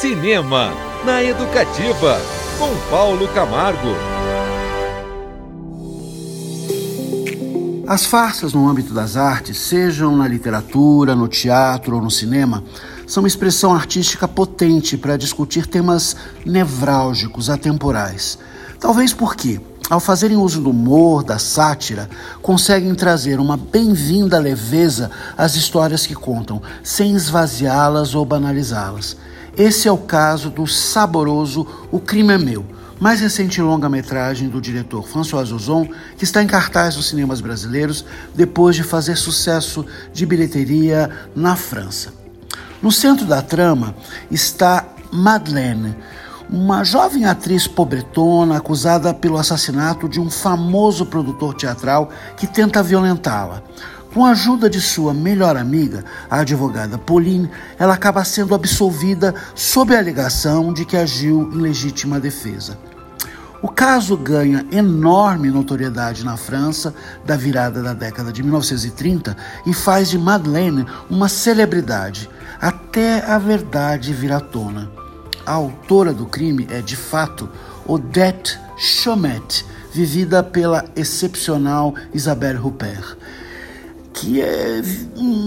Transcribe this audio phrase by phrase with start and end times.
[0.00, 0.74] Cinema,
[1.06, 2.20] na Educativa,
[2.58, 3.96] com Paulo Camargo.
[7.88, 12.62] As farsas no âmbito das artes, sejam na literatura, no teatro ou no cinema,
[13.06, 18.38] são uma expressão artística potente para discutir temas nevrálgicos, atemporais.
[18.78, 19.58] Talvez porque,
[19.88, 22.06] ao fazerem uso do humor, da sátira,
[22.42, 29.16] conseguem trazer uma bem-vinda leveza às histórias que contam, sem esvaziá-las ou banalizá-las.
[29.56, 32.62] Esse é o caso do saboroso O Crime é Meu,
[33.00, 35.88] mais recente longa-metragem do diretor François Ozon,
[36.18, 42.12] que está em cartaz nos cinemas brasileiros depois de fazer sucesso de bilheteria na França.
[42.82, 43.94] No centro da trama
[44.30, 45.96] está Madeleine,
[46.50, 53.62] uma jovem atriz pobretona acusada pelo assassinato de um famoso produtor teatral que tenta violentá-la.
[54.16, 59.94] Com a ajuda de sua melhor amiga, a advogada Pauline, ela acaba sendo absolvida sob
[59.94, 62.78] a alegação de que agiu em legítima defesa.
[63.60, 66.94] O caso ganha enorme notoriedade na França
[67.26, 74.14] da virada da década de 1930 e faz de Madeleine uma celebridade, até a verdade
[74.14, 74.90] vir à tona.
[75.44, 77.50] A autora do crime é, de fato,
[77.84, 83.14] Odette Chomet, vivida pela excepcional Isabelle Huppert
[84.16, 84.80] que é,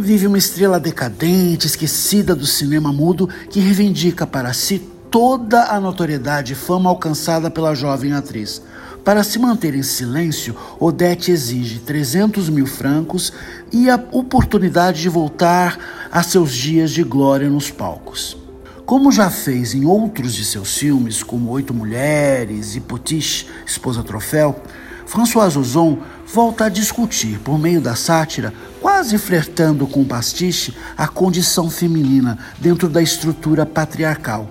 [0.00, 6.52] vive uma estrela decadente, esquecida do cinema mudo, que reivindica para si toda a notoriedade
[6.52, 8.60] e fama alcançada pela jovem atriz.
[9.04, 13.32] Para se manter em silêncio, Odete exige 300 mil francos
[13.70, 15.78] e a oportunidade de voltar
[16.10, 18.36] a seus dias de glória nos palcos.
[18.84, 24.60] Como já fez em outros de seus filmes, como Oito Mulheres e Potiche, Esposa Troféu,
[25.06, 31.06] François Ozon volta a discutir, por meio da sátira, quase flertando com o pastiche, a
[31.06, 34.50] condição feminina dentro da estrutura patriarcal.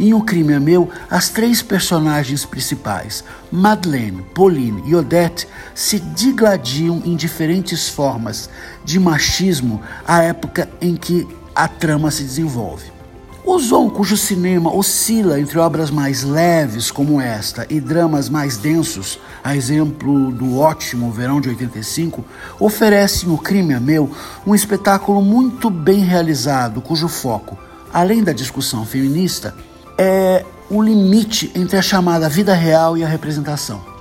[0.00, 7.00] Em O Crime é Meu, as três personagens principais, Madeleine, Pauline e Odette, se digladiam
[7.04, 8.50] em diferentes formas
[8.84, 13.01] de machismo à época em que a trama se desenvolve.
[13.44, 19.18] O Zon, cujo cinema oscila entre obras mais leves como esta e dramas mais densos,
[19.42, 22.24] a exemplo do ótimo Verão de 85,
[22.60, 24.08] oferece no Crime é Meu
[24.46, 27.58] um espetáculo muito bem realizado, cujo foco,
[27.92, 29.52] além da discussão feminista,
[29.98, 33.92] é o limite entre a chamada vida real e a representação.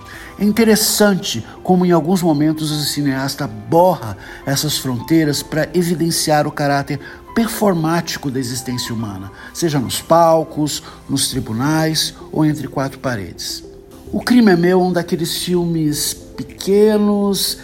[0.42, 7.00] É interessante como em alguns momentos o cineasta borra essas fronteiras para evidenciar o caráter
[7.34, 13.64] performático da existência humana, seja nos palcos, nos tribunais ou entre quatro paredes.
[14.12, 17.60] O Crime é Meu é um daqueles filmes pequenos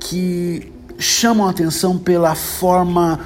[0.00, 3.20] que chamam a atenção pela forma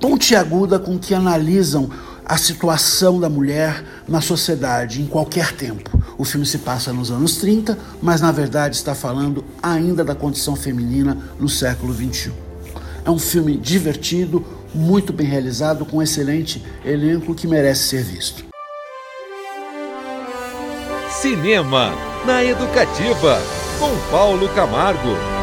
[0.00, 1.90] pontiaguda com que analisam
[2.24, 5.90] a situação da mulher na sociedade em qualquer tempo.
[6.18, 10.54] O filme se passa nos anos 30, mas na verdade está falando ainda da condição
[10.54, 12.32] feminina no século 21.
[13.04, 18.44] É um filme divertido, muito bem realizado, com um excelente elenco que merece ser visto.
[21.10, 21.92] Cinema
[22.24, 23.40] na Educativa,
[23.78, 25.37] com Paulo Camargo.